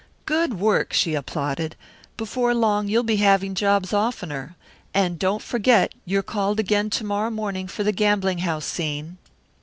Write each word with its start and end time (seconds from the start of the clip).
"Good 0.25 0.55
work!" 0.59 0.93
she 0.93 1.13
applauded. 1.13 1.75
"Before 2.17 2.55
long 2.55 2.87
you'll 2.87 3.03
be 3.03 3.17
having 3.17 3.53
jobs 3.53 3.93
oftener. 3.93 4.55
And 4.95 5.19
don't 5.19 5.43
forget, 5.43 5.93
you're 6.05 6.23
called 6.23 6.59
again 6.59 6.89
to 6.89 7.03
morrow 7.03 7.29
morning 7.29 7.67
for 7.67 7.83
the 7.83 7.91
gambling 7.91 8.39
house 8.39 8.65
scene." 8.65 9.19